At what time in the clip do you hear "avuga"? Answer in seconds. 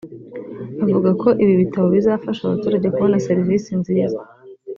0.83-1.09